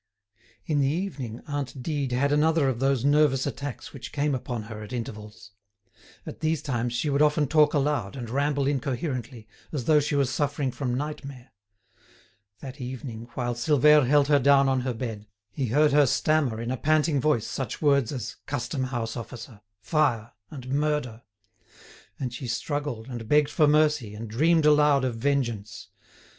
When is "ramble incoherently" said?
8.27-9.47